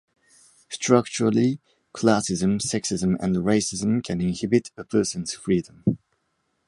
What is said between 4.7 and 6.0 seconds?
a person's freedom.